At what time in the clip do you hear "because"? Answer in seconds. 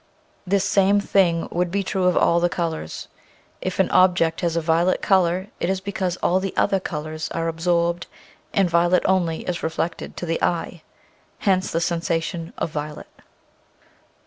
5.79-6.17